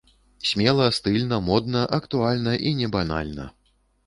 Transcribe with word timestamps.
Смела, 0.51 0.87
стыльна, 0.97 1.39
модна, 1.49 1.83
актуальна 1.99 2.55
і 2.71 2.73
не 2.81 2.89
банальна! 2.97 3.49